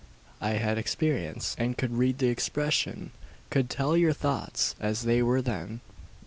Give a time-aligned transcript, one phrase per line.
[0.41, 3.11] I had experience, and could read the expression
[3.51, 5.79] could tell your thoughts, as they were then.